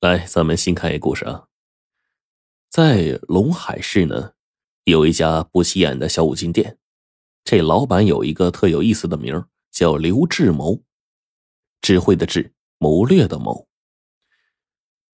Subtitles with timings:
[0.00, 1.46] 来，咱们新看一故事啊。
[2.70, 4.34] 在龙海市呢，
[4.84, 6.78] 有一家不起眼的小五金店，
[7.42, 10.84] 这老板有一个特有意思的名叫刘志谋，
[11.80, 13.66] 智慧的智，谋略的谋。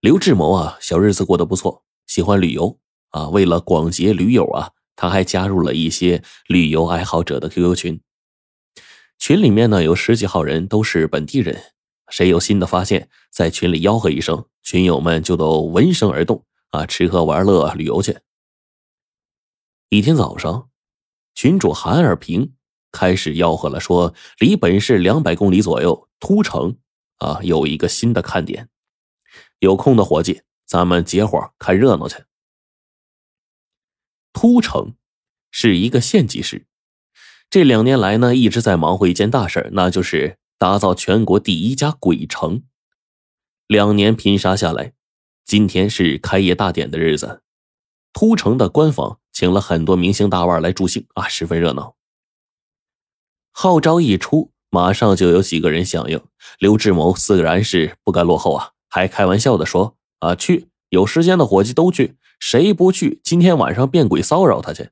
[0.00, 2.80] 刘志谋啊，小日子过得不错，喜欢旅游
[3.10, 3.28] 啊。
[3.28, 8.00] 为了广结驴友啊，他还加入了一些旅游爱好者的 QQ 群，
[9.20, 11.62] 群里面呢有十几号人，都是本地人。
[12.08, 18.18] 谁有新的发现，在群里吆喝一声，群友们就都闻声而动啊，吃喝玩乐旅游去。
[19.90, 20.70] 一天早上，
[21.34, 22.54] 群主韩二平
[22.90, 26.78] 开始吆喝了，说离本市两百公里左右，突城
[27.18, 28.70] 啊有一个新的看点，
[29.58, 32.24] 有空的伙计，咱们结伙看热闹去。
[34.32, 34.94] 突城
[35.50, 36.66] 是一个县级市，
[37.50, 40.38] 这两年来呢，一直在忙活一件大事那就是。
[40.56, 42.62] 打造全国第一家鬼城，
[43.66, 44.92] 两年拼杀下来，
[45.44, 47.40] 今天是开业大典的日子。
[48.12, 51.96] 突城的官方请了很多明星大腕来助兴啊，十分热闹。
[53.50, 56.20] 号召一出，马上就有几个人响应。
[56.58, 63.20] 刘志谋自然是不甘落后啊，还开玩笑的说：“啊，去，有时间的伙计都去，谁不去？
[63.24, 64.90] 今天晚上变鬼骚扰他去。”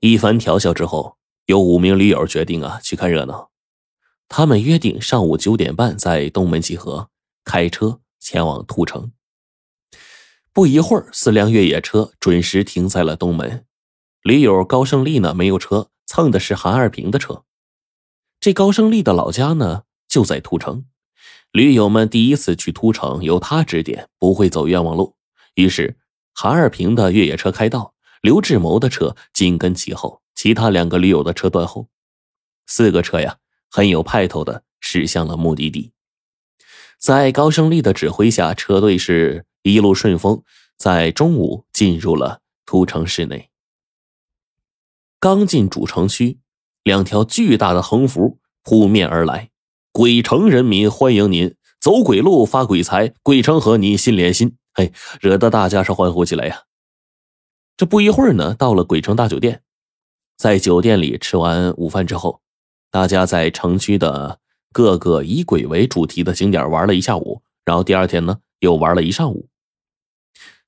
[0.00, 3.50] 一番调笑之后，有五名驴友决定啊，去看热闹。
[4.28, 7.08] 他们约定上午九点半在东门集合，
[7.48, 9.10] 开车前往兔城。
[10.52, 13.64] 不一会儿，四辆越野车准时停在了东门。
[14.22, 17.44] 驴友高胜利呢，没有车，蹭的是韩二平的车。
[18.38, 20.84] 这高胜利的老家呢，就在兔城。
[21.52, 25.16] 驴友们第一次去兔城，由他指点，不会走冤枉路。
[25.54, 25.96] 于是，
[26.34, 31.88] 韩二平的越野车开道，刘志谋的车紧跟其后，其他两个驴友的车断后。
[32.66, 33.38] 四个车呀。
[33.70, 35.92] 很有派头的驶向了目的地，
[36.98, 40.42] 在高胜利的指挥下，车队是一路顺风，
[40.76, 43.50] 在中午进入了屠城市内。
[45.20, 46.40] 刚进主城区，
[46.82, 49.50] 两条巨大的横幅扑面而来
[49.92, 56.62] ：“鬼城人民欢迎您，走鬼路发鬼财，鬼城和你心连心。”嘿，惹得大家是欢呼起来呀！
[57.76, 59.62] 这不一会儿呢，到了鬼城大酒店，
[60.36, 62.40] 在酒店里吃完午饭之后。
[62.90, 64.40] 大家在城区的
[64.78, 69.48] 各个以鬼为主题的景点玩了一下午，然后第二天呢又玩了一上午。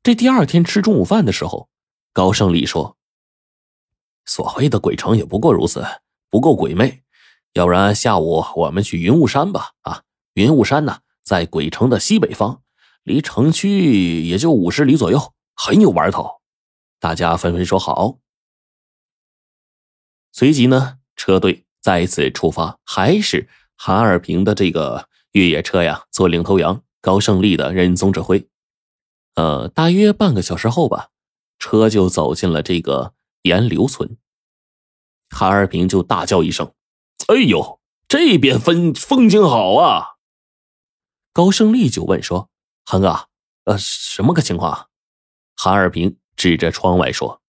[0.02, 1.68] 这第二天吃中午饭的时候，
[2.12, 2.96] 高胜利说
[4.26, 5.86] ：“所谓的鬼城也不过如此，
[6.28, 7.04] 不够鬼魅。
[7.52, 9.74] 要不然下午我们去云雾山吧？
[9.82, 10.02] 啊，
[10.34, 12.62] 云雾山呢在鬼城的西北方，
[13.04, 16.40] 离城区也就五十里左右，很有玩头。”
[16.98, 18.18] 大家纷纷说好。
[20.32, 21.64] 随即呢，车队。
[21.82, 23.48] 再次出发，还是
[23.82, 28.46] 韩二平的这个越野车呀做领头羊，高胜利的任总指挥。
[29.36, 31.08] 呃，大约半个小时后吧，
[31.58, 34.18] 车就走进了这个岩流村。
[35.30, 36.74] 韩二平就大叫一声
[37.28, 40.16] ：“哎呦，这边风风景好啊！”
[41.32, 42.50] 高胜利就问说
[42.84, 43.28] ：“韩哥，
[43.64, 44.88] 呃，什么个情况？”
[45.56, 47.40] 韩二平指着窗外说：“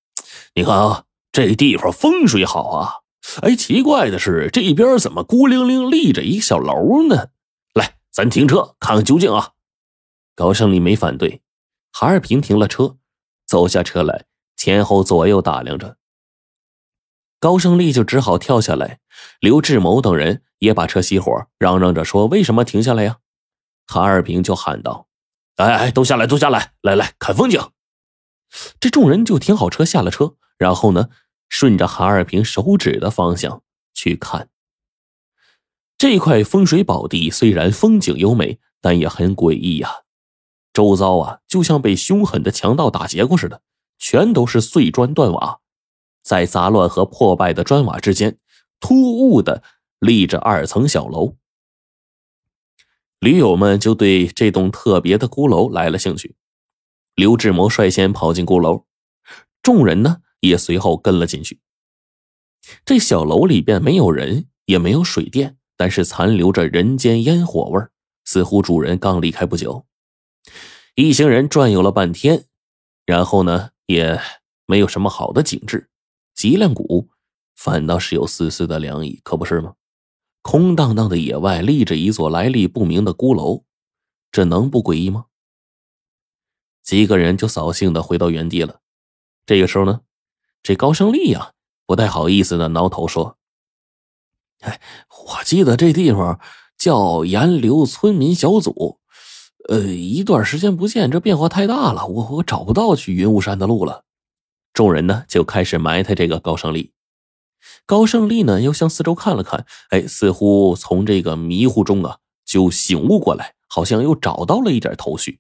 [0.55, 1.03] 你看啊，
[1.33, 2.99] 这地方风水好啊。”
[3.41, 7.29] 哎，奇怪的是，这边怎么孤零零立着一小楼呢？
[7.73, 9.51] 来，咱停车看看究竟啊！
[10.35, 11.41] 高胜利没反对，
[11.91, 12.97] 韩二平停了车，
[13.45, 14.25] 走下车来，
[14.57, 15.97] 前后左右打量着。
[17.39, 18.99] 高胜利就只好跳下来，
[19.39, 23.17] 刘志谋等人也把车熄火，嚷嚷着说：“为什么停下来呀？”
[23.87, 25.07] 韩二平就喊道
[25.57, 27.61] ：“哎哎，都下来，都下来，来来看风景。”
[28.79, 31.09] 这众人就停好车，下了车，然后呢？
[31.51, 33.61] 顺着韩二平手指的方向
[33.93, 34.49] 去看，
[35.97, 40.03] 这块风水宝地虽然风景优美，但也很诡异呀。
[40.71, 43.61] 周遭啊，就像被凶狠的强盗打劫过似的，
[43.99, 45.59] 全都是碎砖断瓦。
[46.23, 48.39] 在杂乱和破败的砖瓦之间，
[48.79, 49.61] 突兀的
[49.99, 51.35] 立着二层小楼。
[53.19, 56.37] 驴友们就对这栋特别的孤楼来了兴趣。
[57.13, 58.85] 刘志谋率先跑进孤楼，
[59.61, 60.21] 众人呢？
[60.41, 61.59] 也随后跟了进去。
[62.85, 67.91] 这小楼里边没有人，也没有水电，但是残留着人间烟火味儿
[68.25, 69.85] 似乎主人刚离开不久。
[70.95, 72.45] 一行人转悠了半天，
[73.05, 74.19] 然后呢，也
[74.65, 75.89] 没有什么好的景致。
[76.35, 77.09] 脊梁骨
[77.55, 79.75] 反倒是有丝丝的凉意，可不是吗？
[80.41, 83.63] 空荡荡的野外立着一座来历不明的孤楼，
[84.31, 85.25] 这能不诡异吗？
[86.83, 88.81] 几个人就扫兴的回到原地了。
[89.45, 90.01] 这个时候呢？
[90.63, 91.53] 这高胜利呀，
[91.85, 93.37] 不太好意思的挠头说
[94.61, 94.79] ：“哎，
[95.09, 96.39] 我记得这地方
[96.77, 98.99] 叫岩流村民小组，
[99.69, 104.05] 呃，一段时间不见，这变化太大了，我我找不到去云雾山的路了。
[104.73, 106.93] 众人呢就开始埋汰这个高胜利。
[107.85, 115.39] 高胜利呢又向四周看了看，哎，似乎从这个迷糊中啊就醒悟过来，好像又找到了一点头绪，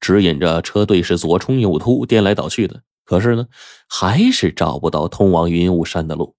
[0.00, 2.82] 指引着车队是左冲右突，颠来倒去的。
[3.06, 3.46] 可是呢，
[3.88, 6.36] 还是找不到通往云雾山的路。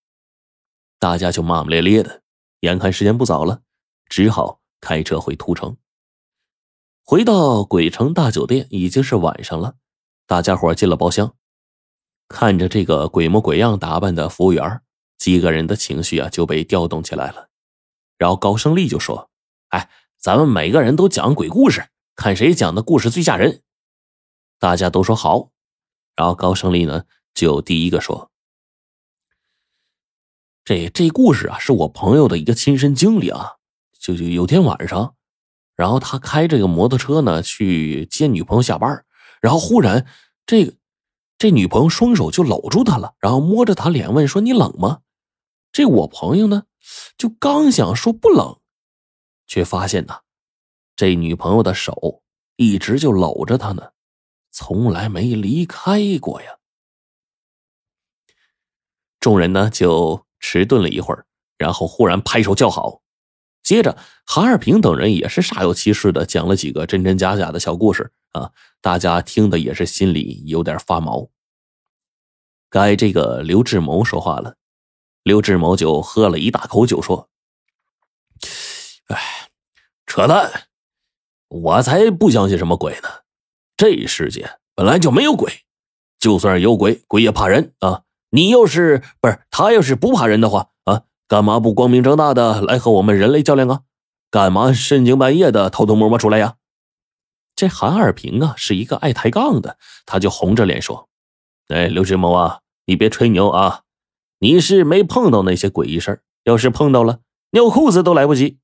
[0.99, 2.21] 大家就骂骂咧咧的，
[2.59, 3.61] 眼看时间不早了，
[4.09, 5.77] 只好开车回屠城。
[7.03, 9.75] 回到鬼城大酒店，已经是晚上了。
[10.25, 11.35] 大家伙进了包厢，
[12.27, 14.81] 看着这个鬼模鬼样打扮的服务员，
[15.17, 17.47] 几个人的情绪啊就被调动起来了。
[18.17, 19.29] 然后高胜利就说
[19.69, 19.89] ：“哎，
[20.19, 23.61] 咱们每个人都讲鬼故事，看谁讲的故事最吓人。”
[24.59, 25.51] 大家都说好。
[26.17, 28.29] 然后高胜利呢就第一个说
[30.65, 33.53] ：“这这故事啊是我朋友的一个亲身经历啊，
[33.97, 35.15] 就就有天晚上。”
[35.77, 39.05] 然后他开这个摩托车呢，去接女朋友下班
[39.39, 40.07] 然后忽然，
[40.47, 40.73] 这个
[41.37, 45.01] 这女朋友双手就搂住他了，然后摸着他脸问说：“你冷吗？”
[45.71, 46.63] 这我朋友呢，
[47.15, 48.59] 就刚想说不冷，
[49.45, 50.21] 却发现呢，
[50.95, 52.23] 这女朋友的手
[52.55, 53.91] 一直就搂着他呢，
[54.59, 56.57] 从来没离开过呀。
[59.19, 61.27] 众人呢就迟钝了一会儿，
[61.59, 63.03] 然后忽然拍手叫好。
[63.61, 63.95] 接着，
[64.25, 68.51] 韩二平等人也是煞有其事的讲了几个真真假假的小故事啊，
[68.81, 71.29] 大家听的也是心里有点发毛。
[72.67, 74.55] 该这个刘志谋说话了，
[75.21, 77.29] 刘志谋就喝了一大口酒说
[79.09, 79.49] ：“哎，
[80.07, 80.63] 扯淡！
[81.47, 83.16] 我才不相信什么鬼呢！
[83.77, 85.61] 这世界本来就没有鬼，
[86.19, 88.01] 就算是有鬼，鬼也怕人啊！
[88.31, 93.81] 你要是不是他要是不怕人的话啊。”干嘛不光明正大的来和我们人类较量啊？
[94.31, 96.55] 干嘛深更半夜的偷偷摸摸出来呀？
[97.53, 101.09] 这韩二平啊，是一个爱抬杠的，他就红着脸说
[101.67, 103.81] ：“哎，刘志谋啊，你别吹牛啊！
[104.39, 107.19] 你是没碰到那些诡异事儿，要是碰到了，
[107.51, 108.59] 尿裤子都来不及。”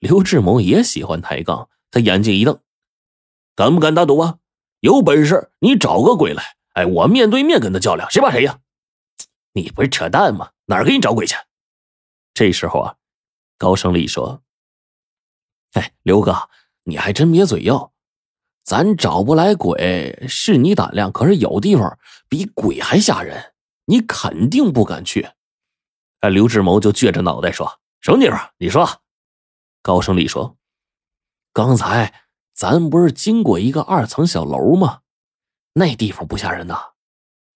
[0.00, 2.58] 刘志谋也喜欢抬杠，他眼睛一瞪
[3.54, 4.38] ：“敢不敢打赌啊？
[4.80, 8.60] 有本事你找个鬼来，哎，我面对面跟他较量，谁怕谁呀？
[9.52, 10.52] 你不是扯淡吗？
[10.66, 11.36] 哪儿给你找鬼去？”
[12.32, 12.96] 这时候啊，
[13.58, 14.42] 高胜利说
[15.74, 16.48] ：“哎，刘哥，
[16.84, 17.90] 你还真别嘴硬，
[18.62, 21.98] 咱找不来鬼是你胆量，可是有地方
[22.28, 23.52] 比鬼还吓人，
[23.84, 25.28] 你肯定不敢去。”
[26.20, 28.50] 哎，刘志谋就撅着脑袋说：“什么地方？
[28.58, 28.88] 你说。”
[29.82, 30.56] 高胜利说
[31.52, 32.28] ：“刚才
[32.60, 35.00] 咱不是经过一个二层小楼吗？
[35.72, 36.78] 那地方不吓人呐。”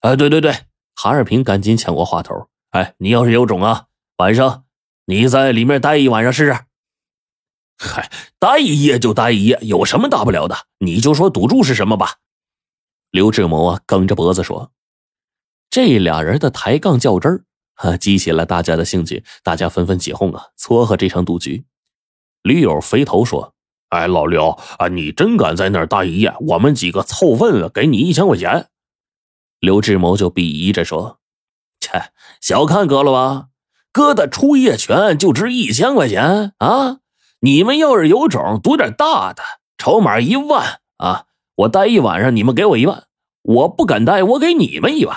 [0.01, 0.65] 哎，对对对，
[0.95, 4.65] 韩二平赶紧抢过话头：“哎，你要是有种啊，晚上。”
[5.05, 6.59] 你在里面待一晚上试试。
[7.77, 10.57] 嗨，待一夜就待一夜，有什么大不了的？
[10.79, 12.15] 你就说赌注是什么吧。
[13.11, 14.73] 刘志谋啊，梗着脖子说
[15.69, 21.67] ：“这俩人的抬杠较真儿，哈，激起了大家的兴趣，大家纷纷起哄啊，撮合这场赌局。”
[22.41, 23.54] 驴友肥头说
[23.95, 26.35] ：“哎，老刘啊，你真敢在那儿待一夜？
[26.41, 28.67] 我们几个凑份子给你一千块钱。”
[29.61, 31.19] 刘志谋就鄙夷着说
[31.81, 32.11] ：“切，
[32.41, 33.47] 小看哥了吧？”
[33.93, 36.99] 哥的出夜权就值一千块钱啊！
[37.39, 39.43] 你们要是有种，赌点大的，
[39.79, 41.27] 筹码一万啊！
[41.55, 43.05] 我待一晚上，你们给我一万；
[43.43, 45.17] 我不敢待，我给你们一万。